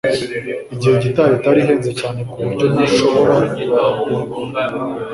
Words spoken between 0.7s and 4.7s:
Iyi gitari ihenze cyane kuburyo ntashobora kuyigura